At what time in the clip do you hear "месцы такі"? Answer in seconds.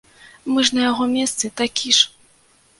1.15-1.89